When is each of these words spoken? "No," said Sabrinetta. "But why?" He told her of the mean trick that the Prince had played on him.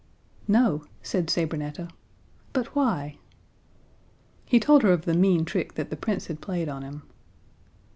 "No," 0.47 0.85
said 1.03 1.27
Sabrinetta. 1.29 1.87
"But 2.53 2.75
why?" 2.75 3.17
He 4.47 4.59
told 4.59 4.81
her 4.81 4.91
of 4.91 5.05
the 5.05 5.13
mean 5.13 5.45
trick 5.45 5.75
that 5.75 5.91
the 5.91 5.95
Prince 5.95 6.25
had 6.25 6.41
played 6.41 6.67
on 6.67 6.81
him. 6.81 7.03